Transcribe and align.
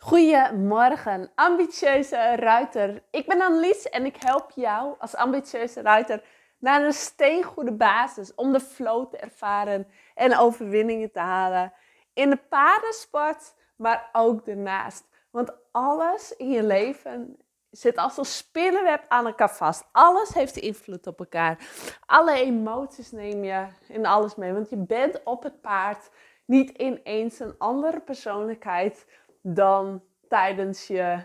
Goedemorgen, 0.00 1.30
ambitieuze 1.34 2.36
ruiter. 2.36 3.02
Ik 3.10 3.26
ben 3.26 3.40
Annelies 3.40 3.88
en 3.88 4.04
ik 4.04 4.16
help 4.18 4.50
jou 4.54 4.94
als 4.98 5.16
ambitieuze 5.16 5.82
ruiter 5.82 6.22
naar 6.58 6.84
een 6.84 6.92
steengoede 6.92 7.72
basis 7.72 8.34
om 8.34 8.52
de 8.52 8.60
flow 8.60 9.10
te 9.10 9.16
ervaren 9.16 9.86
en 10.14 10.36
overwinningen 10.36 11.12
te 11.12 11.18
halen 11.18 11.72
in 12.14 12.30
de 12.30 12.36
paardensport, 12.36 13.54
maar 13.76 14.08
ook 14.12 14.44
daarnaast. 14.44 15.04
Want 15.30 15.52
alles 15.72 16.36
in 16.36 16.50
je 16.50 16.62
leven 16.62 17.36
zit 17.70 17.96
als 17.96 18.16
een 18.16 18.24
spinnenweb 18.24 19.04
aan 19.08 19.26
elkaar 19.26 19.50
vast. 19.50 19.84
Alles 19.92 20.34
heeft 20.34 20.56
invloed 20.56 21.06
op 21.06 21.18
elkaar. 21.18 21.58
Alle 22.06 22.32
emoties 22.32 23.10
neem 23.10 23.44
je 23.44 23.66
in 23.88 24.06
alles 24.06 24.34
mee, 24.34 24.52
want 24.52 24.70
je 24.70 24.76
bent 24.76 25.22
op 25.24 25.42
het 25.42 25.60
paard 25.60 26.10
niet 26.44 26.70
ineens 26.70 27.38
een 27.38 27.54
andere 27.58 28.00
persoonlijkheid 28.00 29.06
dan 29.54 30.02
tijdens 30.28 30.86
je, 30.86 31.22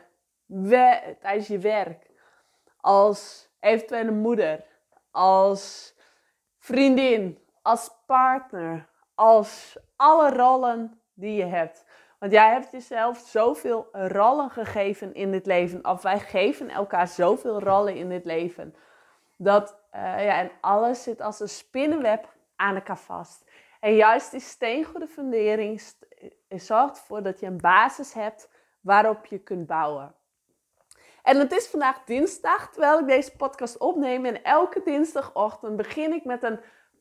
tijdens 1.22 1.48
je 1.48 1.60
werk. 1.60 2.12
Als 2.78 3.50
eventuele 3.60 4.12
moeder, 4.12 4.64
als 5.12 5.96
vriendin, 6.58 7.40
als 7.62 7.92
partner, 8.06 8.88
als 9.16 9.78
alle 9.96 10.30
rollen 10.30 11.02
die 11.14 11.36
je 11.36 11.46
hebt. 11.46 11.86
Want 12.20 12.32
jij 12.32 12.52
hebt 12.52 12.72
jezelf 12.72 13.18
zoveel 13.18 13.88
rollen 13.92 14.50
gegeven 14.50 15.14
in 15.14 15.32
dit 15.32 15.46
leven. 15.46 15.86
Of 15.86 16.02
wij 16.02 16.20
geven 16.20 16.70
elkaar 16.70 17.08
zoveel 17.08 17.60
rollen 17.60 17.96
in 17.96 18.10
dit 18.10 18.26
leven. 18.26 18.76
Dat, 19.38 19.78
uh, 19.96 20.02
ja, 20.02 20.40
en 20.40 20.52
alles 20.62 21.04
zit 21.04 21.22
als 21.22 21.40
een 21.40 21.50
spinnenweb 21.50 22.34
aan 22.56 22.76
elkaar 22.76 22.98
vast. 22.98 23.46
En 23.80 23.96
juist 23.96 24.32
die 24.32 24.40
steengoede 24.40 25.08
fundering 25.08 25.82
zorgt 26.60 26.98
ervoor 26.98 27.24
dat 27.24 27.40
je 27.40 27.46
een 27.46 27.62
basis 27.62 28.14
hebt 28.14 28.50
waarop 28.82 29.26
je 29.26 29.38
kunt 29.38 29.68
bouwen. 29.68 30.16
En 31.24 31.40
het 31.40 31.52
is 31.52 31.68
vandaag 31.68 32.04
dinsdag, 32.04 32.70
terwijl 32.72 33.00
ik 33.00 33.08
deze 33.08 33.36
podcast 33.36 33.78
opneem. 33.78 34.26
En 34.26 34.44
elke 34.44 34.82
dinsdagochtend 34.84 35.76
begin 35.76 36.14
ik 36.14 36.26
met 36.26 36.44
een, 36.44 36.60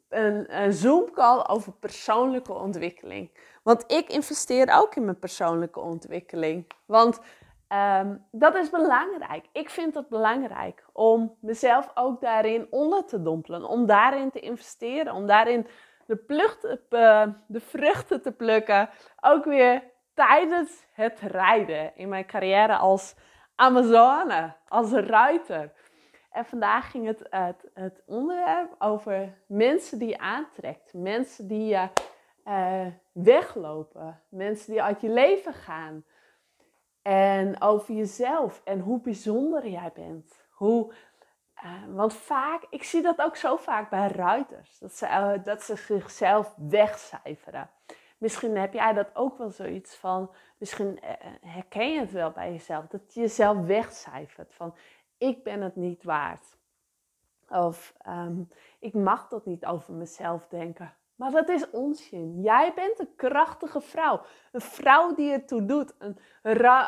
een, 0.08 0.62
een 0.62 0.72
Zoom-call 0.72 1.44
over 1.46 1.72
persoonlijke 1.72 2.52
ontwikkeling. 2.52 3.30
Want 3.62 3.84
ik 3.86 4.08
investeer 4.08 4.72
ook 4.74 4.94
in 4.94 5.04
mijn 5.04 5.18
persoonlijke 5.18 5.80
ontwikkeling. 5.80 6.66
Want 6.86 7.20
ehm, 7.68 8.16
dat 8.30 8.54
is 8.54 8.70
belangrijk. 8.70 9.46
Ik 9.52 9.70
vind 9.70 9.94
het 9.94 10.08
belangrijk 10.08 10.84
om 10.92 11.36
mezelf 11.40 11.90
ook 11.94 12.20
daarin 12.20 12.66
onder 12.70 13.04
te 13.04 13.22
dompelen. 13.22 13.64
Om 13.64 13.86
daarin 13.86 14.30
te 14.30 14.40
investeren. 14.40 15.14
Om 15.14 15.26
daarin 15.26 15.66
de, 16.06 16.16
plucht, 16.16 16.64
uh, 16.64 17.26
de 17.46 17.60
vruchten 17.60 18.22
te 18.22 18.32
plukken. 18.32 18.88
Ook 19.20 19.44
weer 19.44 19.82
tijdens 20.14 20.86
het 20.92 21.20
rijden 21.20 21.96
in 21.96 22.08
mijn 22.08 22.26
carrière 22.26 22.76
als 22.76 23.14
Amazone, 23.54 24.54
als 24.68 24.92
ruiter. 24.92 25.72
En 26.30 26.44
vandaag 26.44 26.90
ging 26.90 27.06
het, 27.06 27.26
het, 27.74 28.02
onderwerp 28.06 28.74
over 28.78 29.34
mensen 29.46 29.98
die 29.98 30.08
je 30.08 30.18
aantrekt, 30.18 30.94
mensen 30.94 31.48
die 31.48 31.66
je 31.66 31.88
uh, 32.44 32.86
weglopen, 33.12 34.20
mensen 34.28 34.72
die 34.72 34.82
uit 34.82 35.00
je 35.00 35.08
leven 35.08 35.54
gaan. 35.54 36.04
En 37.02 37.60
over 37.60 37.94
jezelf 37.94 38.60
en 38.64 38.80
hoe 38.80 39.00
bijzonder 39.00 39.68
jij 39.68 39.90
bent. 39.94 40.46
Hoe, 40.50 40.92
uh, 41.64 41.94
want 41.94 42.14
vaak, 42.14 42.66
ik 42.70 42.82
zie 42.82 43.02
dat 43.02 43.20
ook 43.20 43.36
zo 43.36 43.56
vaak 43.56 43.90
bij 43.90 44.08
ruiters, 44.08 44.78
dat 44.78 44.96
ze, 44.96 45.06
uh, 45.06 45.44
dat 45.44 45.62
ze 45.62 45.76
zichzelf 45.76 46.54
wegcijferen. 46.56 47.70
Misschien 48.22 48.56
heb 48.56 48.72
jij 48.72 48.92
dat 48.92 49.10
ook 49.14 49.38
wel 49.38 49.50
zoiets 49.50 49.94
van, 49.94 50.30
misschien 50.58 51.00
eh, 51.00 51.10
eh, 51.10 51.32
herken 51.40 51.92
je 51.92 52.00
het 52.00 52.12
wel 52.12 52.30
bij 52.30 52.52
jezelf, 52.52 52.86
dat 52.86 53.14
je 53.14 53.20
jezelf 53.20 53.66
wegcijfert 53.66 54.54
van 54.54 54.74
ik 55.18 55.42
ben 55.42 55.60
het 55.60 55.76
niet 55.76 56.02
waard. 56.02 56.56
Of 57.48 57.94
um, 58.08 58.48
ik 58.78 58.94
mag 58.94 59.28
dat 59.28 59.46
niet 59.46 59.64
over 59.64 59.94
mezelf 59.94 60.46
denken. 60.48 60.94
Maar 61.22 61.30
dat 61.30 61.48
is 61.48 61.70
onzin. 61.70 62.40
Jij 62.40 62.72
bent 62.74 62.98
een 62.98 63.14
krachtige 63.16 63.80
vrouw. 63.80 64.20
Een 64.52 64.60
vrouw 64.60 65.14
die 65.14 65.32
ertoe 65.32 65.66
doet. 65.66 65.94
Een, 65.98 66.18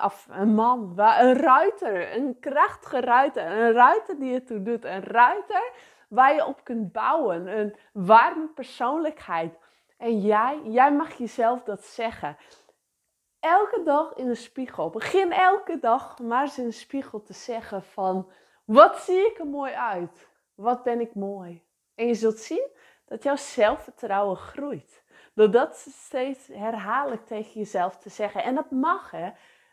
of 0.05 0.27
een 0.31 0.55
man, 0.55 0.93
een 0.97 1.35
ruiter. 1.35 2.17
Een 2.17 2.39
krachtige 2.41 3.01
ruiter. 3.01 3.47
Een 3.47 3.73
ruiter 3.73 4.19
die 4.19 4.35
ertoe 4.35 4.63
doet. 4.63 4.85
Een 4.85 5.03
ruiter 5.03 5.73
waar 6.09 6.35
je 6.35 6.47
op 6.47 6.65
kunt 6.65 6.93
bouwen. 6.93 7.59
Een 7.59 7.77
warme 7.93 8.47
persoonlijkheid. 8.47 9.59
En 9.99 10.21
jij, 10.21 10.61
jij 10.65 10.93
mag 10.93 11.13
jezelf 11.13 11.63
dat 11.63 11.85
zeggen. 11.85 12.37
Elke 13.41 13.83
dag 13.85 14.15
in 14.15 14.27
de 14.27 14.35
spiegel. 14.35 14.91
Begin 14.91 15.33
elke 15.33 15.79
dag 15.79 16.19
maar 16.19 16.43
eens 16.43 16.59
in 16.59 16.67
de 16.67 16.73
spiegel 16.73 17.23
te 17.23 17.33
zeggen 17.33 17.83
van... 17.83 18.31
Wat 18.65 18.97
zie 18.97 19.27
ik 19.27 19.39
er 19.39 19.47
mooi 19.47 19.73
uit? 19.73 20.29
Wat 20.55 20.83
ben 20.83 21.01
ik 21.01 21.15
mooi? 21.15 21.63
En 21.95 22.07
je 22.07 22.15
zult 22.15 22.39
zien 22.39 22.71
dat 23.15 23.23
jouw 23.23 23.37
zelfvertrouwen 23.37 24.37
groeit. 24.37 25.05
Door 25.35 25.51
dat 25.51 25.77
steeds 25.77 26.47
herhaaldelijk 26.47 27.27
tegen 27.27 27.53
jezelf 27.53 27.99
te 27.99 28.09
zeggen. 28.09 28.43
En 28.43 28.55
dat 28.55 28.71
mag, 28.71 29.11
hè. 29.11 29.31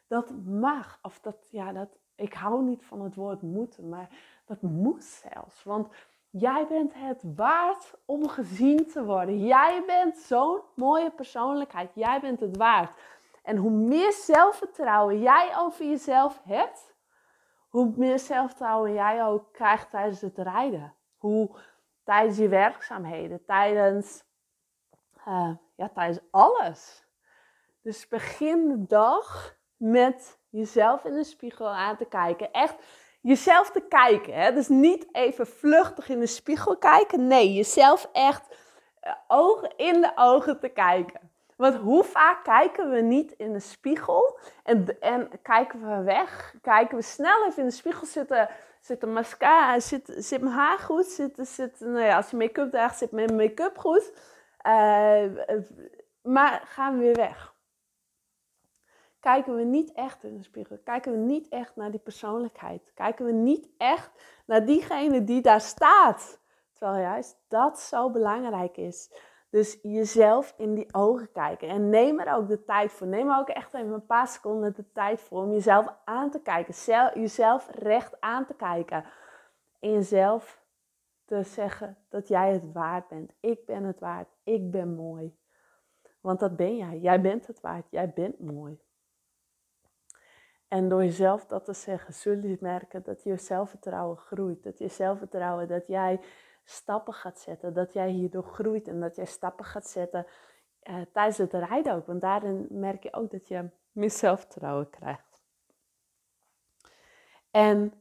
Dat 0.07 0.31
mag. 0.45 0.99
Of 1.01 1.19
dat, 1.19 1.47
ja, 1.49 1.71
dat, 1.71 1.97
ik 2.15 2.33
hou 2.33 2.63
niet 2.63 2.85
van 2.85 3.01
het 3.01 3.15
woord 3.15 3.41
moeten, 3.41 3.89
maar 3.89 4.09
dat 4.45 4.61
moet 4.61 5.03
zelfs. 5.03 5.63
Want 5.63 5.93
Jij 6.33 6.67
bent 6.67 6.93
het 6.95 7.23
waard 7.35 7.93
om 8.05 8.27
gezien 8.27 8.87
te 8.87 9.05
worden. 9.05 9.39
Jij 9.45 9.83
bent 9.85 10.17
zo'n 10.17 10.61
mooie 10.75 11.11
persoonlijkheid. 11.11 11.91
Jij 11.93 12.19
bent 12.19 12.39
het 12.39 12.57
waard. 12.57 12.99
En 13.43 13.57
hoe 13.57 13.71
meer 13.71 14.11
zelfvertrouwen 14.11 15.19
jij 15.19 15.57
over 15.57 15.85
jezelf 15.85 16.41
hebt, 16.43 16.95
hoe 17.69 17.93
meer 17.95 18.19
zelfvertrouwen 18.19 18.93
jij 18.93 19.25
ook 19.25 19.53
krijgt 19.53 19.89
tijdens 19.89 20.21
het 20.21 20.37
rijden. 20.37 20.93
Hoe 21.17 21.49
tijdens 22.11 22.37
je 22.37 22.47
werkzaamheden, 22.47 23.45
tijdens, 23.45 24.23
uh, 25.27 25.51
ja, 25.75 25.89
tijdens 25.93 26.19
alles. 26.31 27.05
Dus 27.81 28.07
begin 28.07 28.67
de 28.67 28.85
dag 28.85 29.55
met 29.77 30.39
jezelf 30.49 31.05
in 31.05 31.13
de 31.13 31.23
spiegel 31.23 31.69
aan 31.69 31.97
te 31.97 32.05
kijken. 32.05 32.51
Echt 32.51 32.75
jezelf 33.21 33.71
te 33.71 33.81
kijken. 33.81 34.33
Hè? 34.33 34.53
Dus 34.53 34.67
niet 34.67 35.07
even 35.11 35.47
vluchtig 35.47 36.09
in 36.09 36.19
de 36.19 36.27
spiegel 36.27 36.77
kijken. 36.77 37.27
Nee, 37.27 37.53
jezelf 37.53 38.09
echt 38.11 38.55
uh, 39.03 39.13
ogen 39.27 39.77
in 39.77 40.01
de 40.01 40.11
ogen 40.15 40.59
te 40.59 40.69
kijken. 40.69 41.31
Want 41.55 41.75
hoe 41.75 42.03
vaak 42.03 42.43
kijken 42.43 42.89
we 42.89 43.01
niet 43.01 43.31
in 43.31 43.53
de 43.53 43.59
spiegel 43.59 44.39
en, 44.63 44.99
en 44.99 45.29
kijken 45.41 45.97
we 45.97 46.03
weg? 46.03 46.55
Kijken 46.61 46.97
we 46.97 47.03
snel 47.03 47.45
even 47.45 47.63
in 47.63 47.69
de 47.69 47.75
spiegel 47.75 48.05
zitten. 48.05 48.49
Zit 48.81 49.01
de 49.01 49.07
mascara, 49.07 49.79
zit, 49.79 50.13
zit 50.17 50.41
mijn 50.41 50.53
haar 50.53 50.79
goed? 50.79 51.05
Zit, 51.05 51.39
zit, 51.47 51.79
nou 51.79 51.99
ja, 51.99 52.15
als 52.15 52.29
je 52.29 52.37
make-up 52.37 52.71
draagt, 52.71 52.97
zit 52.97 53.11
mijn 53.11 53.35
make-up 53.35 53.77
goed? 53.77 54.11
Uh, 54.67 55.23
maar 56.21 56.61
gaan 56.65 56.93
we 56.93 56.99
weer 56.99 57.15
weg 57.15 57.51
kijken 59.21 59.55
we 59.55 59.63
niet 59.63 59.91
echt 59.91 60.23
in 60.23 60.37
de 60.37 60.43
spiegel. 60.43 60.77
Kijken 60.83 61.11
we 61.11 61.17
niet 61.17 61.49
echt 61.49 61.75
naar 61.75 61.91
die 61.91 61.99
persoonlijkheid. 61.99 62.91
Kijken 62.93 63.25
we 63.25 63.31
niet 63.31 63.67
echt 63.77 64.11
naar 64.45 64.65
diegene 64.65 65.23
die 65.23 65.41
daar 65.41 65.61
staat. 65.61 66.39
Terwijl 66.73 67.01
juist 67.01 67.37
dat 67.47 67.79
zo 67.79 68.09
belangrijk 68.09 68.77
is. 68.77 69.11
Dus 69.51 69.79
jezelf 69.81 70.53
in 70.57 70.73
die 70.73 70.93
ogen 70.93 71.31
kijken. 71.31 71.67
En 71.67 71.89
neem 71.89 72.19
er 72.19 72.33
ook 72.35 72.47
de 72.47 72.63
tijd 72.63 72.91
voor. 72.91 73.07
Neem 73.07 73.29
er 73.29 73.37
ook 73.37 73.49
echt 73.49 73.73
even 73.73 73.93
een 73.93 74.05
paar 74.05 74.27
seconden 74.27 74.75
de 74.75 74.91
tijd 74.91 75.21
voor 75.21 75.41
om 75.41 75.51
jezelf 75.51 75.93
aan 76.05 76.31
te 76.31 76.41
kijken. 76.41 76.73
jezelf 77.21 77.69
recht 77.71 78.21
aan 78.21 78.45
te 78.45 78.53
kijken. 78.53 79.05
En 79.79 79.91
jezelf 79.91 80.61
te 81.25 81.43
zeggen 81.43 81.97
dat 82.09 82.27
jij 82.27 82.53
het 82.53 82.71
waard 82.71 83.07
bent. 83.07 83.31
Ik 83.39 83.65
ben 83.65 83.83
het 83.83 83.99
waard. 83.99 84.27
Ik 84.43 84.71
ben 84.71 84.95
mooi. 84.95 85.37
Want 86.21 86.39
dat 86.39 86.55
ben 86.55 86.77
jij. 86.77 86.99
Jij 86.99 87.21
bent 87.21 87.47
het 87.47 87.61
waard. 87.61 87.85
Jij 87.89 88.11
bent 88.13 88.39
mooi. 88.39 88.79
En 90.67 90.89
door 90.89 91.03
jezelf 91.03 91.45
dat 91.45 91.65
te 91.65 91.73
zeggen, 91.73 92.13
zul 92.13 92.37
je 92.37 92.57
merken 92.59 93.03
dat 93.03 93.23
je 93.23 93.37
zelfvertrouwen 93.37 94.17
groeit. 94.17 94.63
Dat 94.63 94.77
je 94.77 94.87
zelfvertrouwen, 94.87 95.67
dat 95.67 95.87
jij 95.87 96.19
stappen 96.71 97.13
gaat 97.13 97.39
zetten. 97.39 97.73
Dat 97.73 97.93
jij 97.93 98.09
hierdoor 98.09 98.43
groeit 98.43 98.87
en 98.87 98.99
dat 98.99 99.15
jij 99.15 99.25
stappen 99.25 99.65
gaat 99.65 99.87
zetten 99.87 100.25
uh, 100.83 101.01
tijdens 101.13 101.37
het 101.37 101.53
rijden 101.53 101.93
ook. 101.93 102.05
Want 102.05 102.21
daarin 102.21 102.67
merk 102.69 103.03
je 103.03 103.13
ook 103.13 103.31
dat 103.31 103.47
je 103.47 103.69
meer 103.91 104.11
zelfvertrouwen 104.11 104.89
krijgt. 104.89 105.41
En 107.51 107.93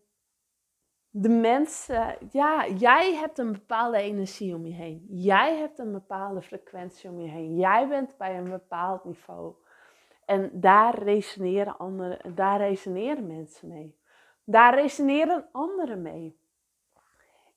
de 1.11 1.29
mensen, 1.29 2.17
ja, 2.31 2.69
jij 2.69 3.15
hebt 3.15 3.39
een 3.39 3.53
bepaalde 3.53 3.99
energie 3.99 4.55
om 4.55 4.67
je 4.67 4.75
heen. 4.75 5.05
Jij 5.09 5.57
hebt 5.57 5.79
een 5.79 5.93
bepaalde 5.93 6.43
frequentie 6.43 7.11
om 7.11 7.21
je 7.21 7.29
heen. 7.29 7.57
Jij 7.57 7.89
bent 7.89 8.17
bij 8.17 8.39
een 8.39 8.51
bepaald 8.51 9.05
niveau. 9.05 9.55
En 10.25 10.51
daar 10.61 11.03
resoneren, 11.03 11.79
andere, 11.79 12.35
daar 12.35 12.59
resoneren 12.59 13.27
mensen 13.27 13.69
mee. 13.69 13.99
Daar 14.45 14.75
resoneren 14.75 15.49
anderen 15.53 16.03
mee. 16.03 16.40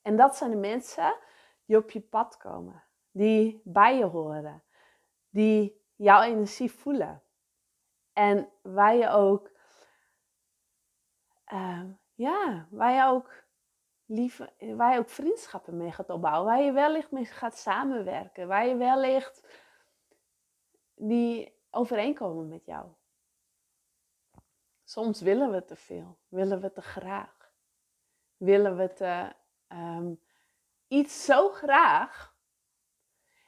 En 0.04 0.16
dat 0.16 0.36
zijn 0.36 0.50
de 0.50 0.56
mensen 0.56 1.16
die 1.64 1.76
op 1.76 1.90
je 1.90 2.00
pad 2.00 2.36
komen, 2.36 2.84
die 3.10 3.60
bij 3.64 3.96
je 3.96 4.04
horen, 4.04 4.62
die 5.30 5.82
jouw 5.96 6.22
energie 6.22 6.72
voelen. 6.72 7.22
En 8.12 8.48
waar 8.62 8.94
je 8.94 9.08
ook, 9.08 9.50
uh, 11.52 11.84
ja, 12.14 12.66
waar 12.70 12.92
je 12.92 13.04
ook 13.04 13.44
lieve, 14.06 14.52
waar 14.76 14.92
je 14.92 14.98
ook 14.98 15.08
vriendschappen 15.08 15.76
mee 15.76 15.92
gaat 15.92 16.10
opbouwen. 16.10 16.46
Waar 16.46 16.62
je 16.62 16.72
wellicht 16.72 17.10
mee 17.10 17.24
gaat 17.24 17.58
samenwerken. 17.58 18.48
Waar 18.48 18.66
je 18.66 18.76
wellicht 18.76 19.42
die 20.94 21.58
overeenkomen 21.70 22.48
met 22.48 22.64
jou. 22.64 22.86
Soms 24.84 25.20
willen 25.20 25.50
we 25.50 25.64
te 25.64 25.76
veel, 25.76 26.18
willen 26.28 26.60
we 26.60 26.72
te 26.72 26.82
graag. 26.82 27.52
Willen 28.36 28.76
we 28.76 28.92
te, 28.92 29.32
um, 29.68 30.20
iets 30.88 31.24
zo 31.24 31.48
graag. 31.48 32.34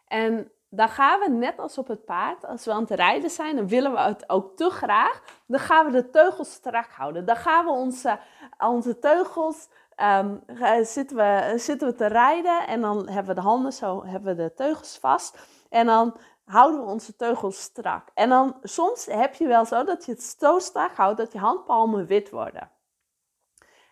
En 0.06 0.50
dan 0.68 0.88
gaan 0.88 1.20
we 1.20 1.28
net 1.28 1.58
als 1.58 1.78
op 1.78 1.88
het 1.88 2.04
paard, 2.04 2.44
als 2.44 2.64
we 2.64 2.72
aan 2.72 2.80
het 2.80 2.90
rijden 2.90 3.30
zijn, 3.30 3.56
dan 3.56 3.68
willen 3.68 3.92
we 3.92 3.98
het 3.98 4.28
ook 4.28 4.56
te 4.56 4.70
graag. 4.70 5.22
Dan 5.46 5.60
gaan 5.60 5.86
we 5.86 5.92
de 5.92 6.10
teugels 6.10 6.52
strak 6.52 6.90
houden. 6.90 7.24
Dan 7.24 7.36
gaan 7.36 7.64
we 7.64 7.70
onze, 7.70 8.18
onze 8.58 8.98
teugels, 8.98 9.68
um, 9.96 10.42
zitten, 10.82 11.16
we, 11.16 11.52
zitten 11.56 11.88
we 11.88 11.94
te 11.94 12.06
rijden 12.06 12.66
en 12.66 12.80
dan 12.80 13.08
hebben 13.08 13.34
we 13.34 13.40
de 13.40 13.46
handen 13.46 13.72
zo, 13.72 14.04
hebben 14.04 14.36
we 14.36 14.42
de 14.42 14.54
teugels 14.54 14.98
vast. 14.98 15.38
En 15.68 15.86
dan 15.86 16.16
houden 16.44 16.80
we 16.80 16.86
onze 16.86 17.16
teugels 17.16 17.60
strak. 17.60 18.08
En 18.14 18.28
dan 18.28 18.58
soms 18.62 19.06
heb 19.06 19.34
je 19.34 19.46
wel 19.46 19.64
zo 19.64 19.84
dat 19.84 20.04
je 20.04 20.12
het 20.12 20.22
zo 20.38 20.58
strak 20.58 20.96
houdt 20.96 21.18
dat 21.18 21.32
je 21.32 21.38
handpalmen 21.38 22.06
wit 22.06 22.30
worden. 22.30 22.70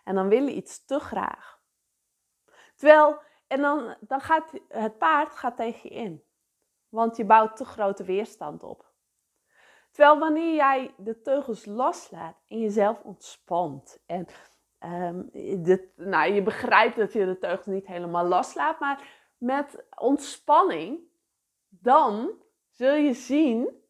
En 0.03 0.15
dan 0.15 0.27
wil 0.27 0.43
je 0.43 0.53
iets 0.53 0.85
te 0.85 0.99
graag. 0.99 1.54
Terwijl, 2.75 3.19
en 3.47 3.61
dan, 3.61 3.95
dan 3.99 4.21
gaat 4.21 4.51
het 4.67 4.97
paard 4.97 5.35
gaat 5.35 5.55
tegen 5.55 5.89
je 5.89 5.95
in. 5.95 6.23
Want 6.89 7.17
je 7.17 7.25
bouwt 7.25 7.57
te 7.57 7.65
grote 7.65 8.03
weerstand 8.03 8.63
op. 8.63 8.93
Terwijl 9.91 10.19
wanneer 10.19 10.55
jij 10.55 10.93
de 10.97 11.21
teugels 11.21 11.65
loslaat 11.65 12.35
en 12.47 12.59
jezelf 12.59 13.01
ontspant. 13.01 13.99
En 14.05 14.27
um, 14.79 15.29
dit, 15.63 15.81
nou, 15.95 16.33
je 16.33 16.41
begrijpt 16.41 16.95
dat 16.95 17.13
je 17.13 17.25
de 17.25 17.37
teugels 17.37 17.65
niet 17.65 17.87
helemaal 17.87 18.25
loslaat, 18.25 18.79
maar 18.79 19.07
met 19.37 19.85
ontspanning, 19.97 20.99
dan 21.69 22.31
zul 22.69 22.93
je 22.93 23.13
zien 23.13 23.83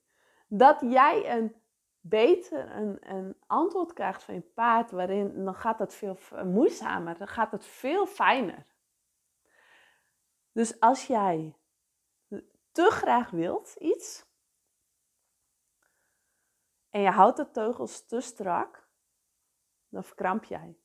dat 0.47 0.81
jij 0.81 1.37
een 1.37 1.55
beter 1.99 2.75
een, 2.75 2.97
een 3.01 3.35
antwoord 3.47 3.93
krijgt 3.93 4.23
van 4.23 4.33
je 4.33 4.41
paard, 4.41 4.91
waarin 4.91 5.45
dan 5.45 5.55
gaat 5.55 5.79
het 5.79 5.93
veel 5.93 6.17
moeizamer, 6.43 7.17
dan 7.17 7.27
gaat 7.27 7.51
het 7.51 7.65
veel 7.65 8.05
fijner. 8.05 8.65
Dus 10.55 10.79
als 10.79 11.07
jij 11.07 11.55
te 12.71 12.89
graag 12.89 13.29
wilt 13.29 13.75
iets 13.77 14.25
en 16.89 17.01
je 17.01 17.09
houdt 17.09 17.37
de 17.37 17.51
teugels 17.51 18.05
te 18.05 18.21
strak, 18.21 18.87
dan 19.89 20.03
verkramp 20.03 20.43
jij. 20.43 20.77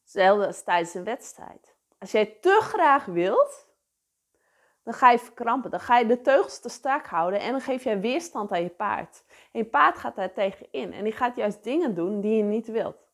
Hetzelfde 0.00 0.46
als 0.46 0.62
tijdens 0.62 0.94
een 0.94 1.04
wedstrijd. 1.04 1.76
Als 1.98 2.10
jij 2.10 2.26
te 2.26 2.58
graag 2.62 3.04
wilt, 3.04 3.68
dan 4.82 4.94
ga 4.94 5.10
je 5.10 5.18
verkrampen. 5.18 5.70
Dan 5.70 5.80
ga 5.80 5.98
je 5.98 6.06
de 6.06 6.20
teugels 6.20 6.60
te 6.60 6.68
strak 6.68 7.06
houden 7.06 7.40
en 7.40 7.50
dan 7.50 7.60
geef 7.60 7.84
jij 7.84 8.00
weerstand 8.00 8.52
aan 8.52 8.62
je 8.62 8.70
paard. 8.70 9.24
En 9.52 9.60
je 9.60 9.66
paard 9.66 9.98
gaat 9.98 10.16
daar 10.16 10.32
tegen 10.32 10.72
in 10.72 10.92
en 10.92 11.04
die 11.04 11.12
gaat 11.12 11.36
juist 11.36 11.64
dingen 11.64 11.94
doen 11.94 12.20
die 12.20 12.36
je 12.36 12.42
niet 12.42 12.66
wilt. 12.66 13.09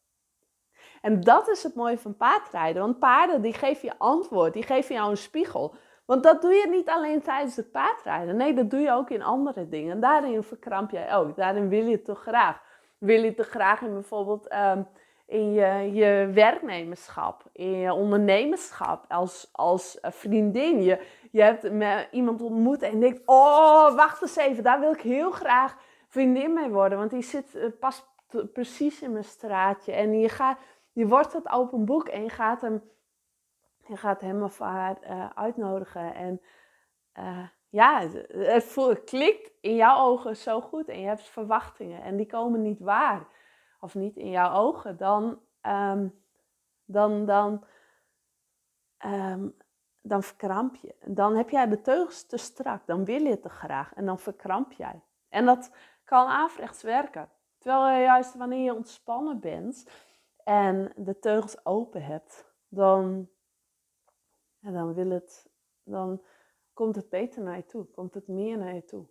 En 1.06 1.20
dat 1.20 1.48
is 1.48 1.62
het 1.62 1.74
mooie 1.74 1.98
van 1.98 2.16
paardrijden. 2.16 2.82
Want 2.82 2.98
paarden 2.98 3.42
die 3.42 3.52
geven 3.52 3.88
je 3.88 3.94
antwoord, 3.98 4.52
die 4.52 4.62
geven 4.62 4.94
jou 4.94 5.10
een 5.10 5.16
spiegel. 5.16 5.74
Want 6.04 6.22
dat 6.22 6.42
doe 6.42 6.52
je 6.52 6.68
niet 6.68 6.88
alleen 6.88 7.22
tijdens 7.22 7.56
het 7.56 7.70
paardrijden. 7.70 8.36
Nee, 8.36 8.54
dat 8.54 8.70
doe 8.70 8.80
je 8.80 8.92
ook 8.92 9.10
in 9.10 9.22
andere 9.22 9.68
dingen. 9.68 10.00
Daarin 10.00 10.42
verkramp 10.42 10.90
jij 10.90 11.14
ook. 11.14 11.36
Daarin 11.36 11.68
wil 11.68 11.86
je 11.86 12.02
toch 12.02 12.20
graag. 12.20 12.60
Wil 12.98 13.22
je 13.22 13.34
te 13.34 13.42
graag 13.42 13.80
in 13.80 13.92
bijvoorbeeld 13.92 14.48
ehm, 14.48 14.82
in 15.26 15.52
je, 15.52 15.90
je 15.92 16.30
werknemerschap, 16.34 17.42
in 17.52 17.78
je 17.78 17.92
ondernemerschap, 17.92 19.04
als, 19.08 19.48
als 19.52 19.98
vriendin. 20.02 20.82
Je, 20.82 21.00
je 21.30 21.42
hebt 21.42 21.64
iemand 22.10 22.42
ontmoet 22.42 22.82
en 22.82 23.00
denkt, 23.00 23.22
oh, 23.24 23.94
wacht 23.94 24.22
eens 24.22 24.36
even, 24.36 24.62
daar 24.62 24.80
wil 24.80 24.92
ik 24.92 25.00
heel 25.00 25.30
graag 25.30 25.76
vriendin 26.08 26.52
mee 26.52 26.68
worden. 26.68 26.98
Want 26.98 27.10
die 27.10 27.22
zit 27.22 27.54
uh, 27.54 27.64
pas 27.80 28.04
precies 28.52 29.02
in 29.02 29.12
mijn 29.12 29.24
straatje. 29.24 29.92
En 29.92 30.20
je, 30.20 30.28
gaat, 30.28 30.58
je 30.96 31.06
wordt 31.06 31.32
het 31.32 31.48
open 31.48 31.84
boek 31.84 32.08
en 32.08 32.22
je 32.22 32.28
gaat 32.28 32.60
hem, 32.60 32.82
je 33.86 33.96
gaat 33.96 34.20
hem 34.20 34.42
of 34.42 34.58
haar 34.58 34.98
uh, 35.02 35.30
uitnodigen. 35.34 36.14
En 36.14 36.40
uh, 37.18 37.48
ja, 37.68 38.00
het, 38.00 38.74
het, 38.74 39.04
klikt 39.04 39.50
in 39.60 39.74
jouw 39.74 39.98
ogen 39.98 40.36
zo 40.36 40.60
goed 40.60 40.88
en 40.88 41.00
je 41.00 41.06
hebt 41.06 41.28
verwachtingen 41.28 42.02
en 42.02 42.16
die 42.16 42.26
komen 42.26 42.62
niet 42.62 42.80
waar 42.80 43.26
of 43.80 43.94
niet 43.94 44.16
in 44.16 44.30
jouw 44.30 44.54
ogen, 44.54 44.96
dan, 44.96 45.40
um, 45.62 46.22
dan, 46.84 47.24
dan, 47.24 47.64
um, 49.04 49.56
dan 50.00 50.22
verkramp 50.22 50.74
je. 50.76 50.94
Dan 51.04 51.36
heb 51.36 51.50
jij 51.50 51.68
de 51.68 51.80
teugels 51.80 52.26
te 52.26 52.36
strak, 52.36 52.86
dan 52.86 53.04
wil 53.04 53.22
je 53.22 53.40
te 53.40 53.48
graag 53.48 53.94
en 53.94 54.06
dan 54.06 54.18
verkramp 54.18 54.72
jij. 54.72 55.02
En 55.28 55.44
dat 55.44 55.70
kan 56.04 56.26
averechts 56.26 56.82
werken. 56.82 57.28
Terwijl 57.58 58.02
juist 58.02 58.34
wanneer 58.34 58.64
je 58.64 58.74
ontspannen 58.74 59.40
bent 59.40 59.86
en 60.46 60.92
de 60.96 61.18
teugels 61.18 61.64
open 61.64 62.04
hebt, 62.04 62.52
dan, 62.68 63.28
dan, 64.58 64.94
wil 64.94 65.10
het, 65.10 65.50
dan 65.82 66.22
komt 66.72 66.96
het 66.96 67.08
beter 67.08 67.42
naar 67.42 67.56
je 67.56 67.66
toe, 67.66 67.84
komt 67.84 68.14
het 68.14 68.28
meer 68.28 68.58
naar 68.58 68.74
je 68.74 68.84
toe. 68.84 69.06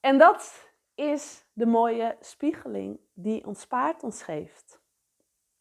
En 0.00 0.18
dat 0.18 0.72
is 0.94 1.46
de 1.52 1.66
mooie 1.66 2.16
spiegeling 2.20 3.00
die 3.12 3.46
ons 3.46 3.66
paard 3.66 4.02
ons 4.02 4.22
geeft. 4.22 4.80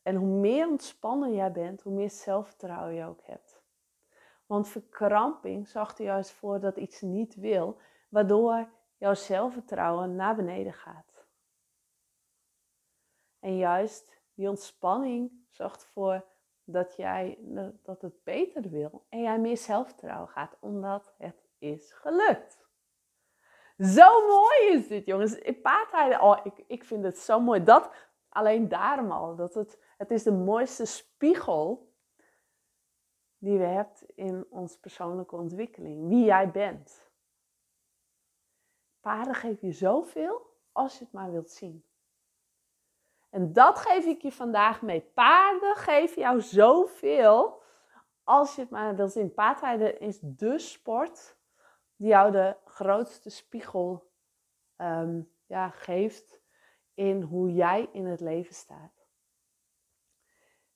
En 0.01 0.15
hoe 0.15 0.39
meer 0.39 0.67
ontspannen 0.67 1.33
jij 1.33 1.51
bent, 1.51 1.81
hoe 1.81 1.93
meer 1.93 2.11
zelfvertrouwen 2.11 2.93
je 2.93 3.05
ook 3.05 3.21
hebt. 3.23 3.61
Want 4.45 4.67
verkramping 4.67 5.67
zorgt 5.67 5.99
er 5.99 6.05
juist 6.05 6.31
voor 6.31 6.59
dat 6.59 6.77
iets 6.77 7.01
niet 7.01 7.35
wil, 7.35 7.79
waardoor 8.09 8.69
jouw 8.97 9.13
zelfvertrouwen 9.13 10.15
naar 10.15 10.35
beneden 10.35 10.73
gaat. 10.73 11.08
En 13.39 13.57
juist 13.57 14.21
die 14.33 14.49
ontspanning 14.49 15.31
zorgt 15.49 15.83
ervoor 15.83 16.25
dat 16.63 16.95
jij 16.95 17.37
dat 17.83 18.01
het 18.01 18.23
beter 18.23 18.69
wil 18.69 19.05
en 19.09 19.21
jij 19.21 19.39
meer 19.39 19.57
zelfvertrouwen 19.57 20.29
gaat, 20.29 20.57
omdat 20.59 21.13
het 21.17 21.47
is 21.57 21.93
gelukt. 21.93 22.67
Zo 23.77 24.27
mooi 24.27 24.77
is 24.77 24.87
dit, 24.87 25.05
jongens. 25.05 25.39
Oh, 26.19 26.39
ik, 26.43 26.63
ik 26.67 26.83
vind 26.83 27.03
het 27.03 27.17
zo 27.17 27.39
mooi. 27.39 27.63
Dat, 27.63 27.91
alleen 28.29 28.67
daarom 28.67 29.11
al, 29.11 29.35
dat 29.35 29.53
het, 29.53 29.79
het 29.97 30.11
is 30.11 30.23
de 30.23 30.31
mooiste 30.31 30.85
spiegel 30.85 31.93
die 33.37 33.57
we 33.57 33.65
hebben 33.65 33.95
in 34.15 34.45
onze 34.49 34.79
persoonlijke 34.79 35.35
ontwikkeling. 35.35 36.07
Wie 36.07 36.25
jij 36.25 36.51
bent. 36.51 37.07
Paarden 38.99 39.35
geven 39.35 39.67
je 39.67 39.73
zoveel 39.73 40.57
als 40.71 40.97
je 40.97 41.03
het 41.03 41.13
maar 41.13 41.31
wilt 41.31 41.51
zien. 41.51 41.88
En 43.29 43.53
dat 43.53 43.79
geef 43.79 44.05
ik 44.05 44.21
je 44.21 44.31
vandaag 44.31 44.81
mee. 44.81 45.01
Paarden 45.01 45.75
geven 45.75 46.21
jou 46.21 46.41
zoveel 46.41 47.61
als 48.23 48.55
je 48.55 48.61
het 48.61 48.69
maar 48.69 48.95
wilt 48.95 49.11
zien. 49.11 49.33
Paardrijden 49.33 49.99
is 49.99 50.19
de 50.21 50.59
sport 50.59 51.37
die 51.95 52.07
jou 52.07 52.31
de 52.31 52.55
grootste 52.65 53.29
spiegel 53.29 54.11
um, 54.77 55.31
ja, 55.45 55.69
geeft 55.69 56.41
in 56.93 57.21
hoe 57.21 57.53
jij 57.53 57.89
in 57.91 58.05
het 58.05 58.19
leven 58.19 58.55
staat. 58.55 59.07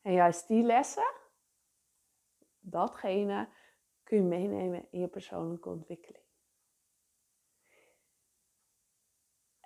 En 0.02 0.14
juist 0.14 0.48
die 0.48 0.64
lessen, 0.64 1.14
datgene, 2.60 3.50
kun 4.04 4.18
je 4.18 4.24
meenemen 4.24 4.88
in 4.92 5.00
je 5.00 5.08
persoonlijke 5.08 5.70
ontwikkeling. 5.70 6.23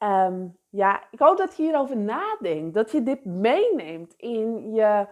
Um, 0.04 0.58
ja, 0.70 1.12
ik 1.12 1.20
hoop 1.20 1.38
dat 1.38 1.58
je 1.58 1.64
hierover 1.64 1.98
nadenkt. 1.98 2.74
Dat 2.74 2.92
je 2.92 3.04
dit 3.04 3.26
meeneemt 3.26 4.14
in, 4.14 4.72
je, 4.72 5.08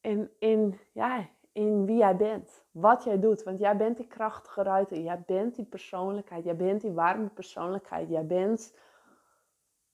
in, 0.00 0.30
in, 0.38 0.80
ja, 0.92 1.28
in 1.52 1.86
wie 1.86 1.96
jij 1.96 2.16
bent 2.16 2.64
wat 2.70 3.04
jij 3.04 3.20
doet. 3.20 3.42
Want 3.42 3.58
jij 3.58 3.76
bent 3.76 3.96
die 3.96 4.06
krachtige 4.06 4.62
ruiter, 4.62 4.98
jij 4.98 5.22
bent 5.26 5.54
die 5.54 5.64
persoonlijkheid, 5.64 6.44
jij 6.44 6.56
bent 6.56 6.80
die 6.80 6.92
warme 6.92 7.28
persoonlijkheid, 7.28 8.08
jij 8.08 8.26
bent 8.26 8.74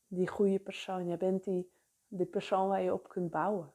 die 0.06 0.28
goede 0.28 0.58
persoon, 0.58 1.06
jij 1.06 1.16
bent 1.16 1.44
die, 1.44 1.72
die 2.08 2.26
persoon 2.26 2.68
waar 2.68 2.82
je 2.82 2.92
op 2.92 3.08
kunt 3.08 3.30
bouwen. 3.30 3.72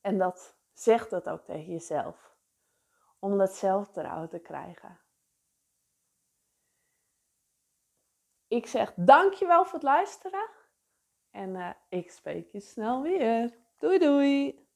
En 0.00 0.18
dat 0.18 0.56
zegt 0.72 1.10
dat 1.10 1.28
ook 1.28 1.44
tegen 1.44 1.72
jezelf, 1.72 2.34
om 3.18 3.38
dat 3.38 3.52
zelfvertrouwen 3.52 4.28
te 4.28 4.38
krijgen. 4.38 4.98
Ik 8.48 8.66
zeg 8.66 8.92
dankjewel 8.96 9.64
voor 9.64 9.74
het 9.74 9.82
luisteren 9.82 10.48
en 11.30 11.54
uh, 11.54 11.70
ik 11.88 12.10
spreek 12.10 12.48
je 12.48 12.60
snel 12.60 13.02
weer. 13.02 13.58
Doei 13.78 13.98
doei! 13.98 14.67